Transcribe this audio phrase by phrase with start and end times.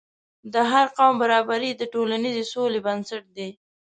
[0.53, 3.49] د هر قوم برابري د ټولنیزې سولې بنسټ دی.